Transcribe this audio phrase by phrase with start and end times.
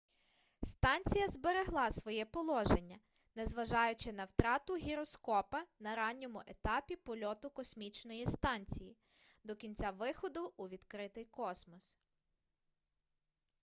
[0.63, 2.99] станція зберегла своє положення
[3.35, 8.97] незважаючи на втрату гіроскопа на ранньому етапі польоту космічної станції
[9.43, 11.97] до кінця виходу у відкритий космос